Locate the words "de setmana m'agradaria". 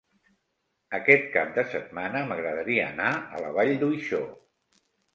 1.59-2.89